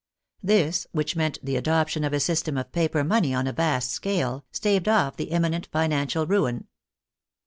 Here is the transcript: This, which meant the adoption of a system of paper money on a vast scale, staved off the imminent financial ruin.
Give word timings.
This, 0.41 0.87
which 0.93 1.15
meant 1.15 1.37
the 1.43 1.55
adoption 1.55 2.03
of 2.03 2.11
a 2.11 2.19
system 2.19 2.57
of 2.57 2.71
paper 2.71 3.03
money 3.03 3.35
on 3.35 3.45
a 3.45 3.53
vast 3.53 3.91
scale, 3.91 4.43
staved 4.51 4.87
off 4.87 5.15
the 5.15 5.25
imminent 5.25 5.67
financial 5.71 6.25
ruin. 6.25 6.65